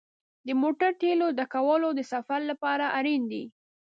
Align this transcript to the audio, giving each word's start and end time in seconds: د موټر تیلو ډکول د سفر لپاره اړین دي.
د 0.47 0.49
موټر 0.61 0.91
تیلو 1.01 1.27
ډکول 1.39 1.83
د 1.97 2.01
سفر 2.13 2.39
لپاره 2.51 2.85
اړین 2.97 3.21
دي. 3.31 3.43